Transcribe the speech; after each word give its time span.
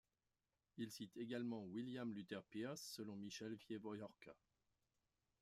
Il 0.79 0.89
cite 0.89 1.15
également 1.17 1.63
William 1.65 2.11
Luther 2.11 2.39
Pierce, 2.49 2.81
selon 2.81 3.15
Michel 3.17 3.55
Wieviorka. 3.69 4.33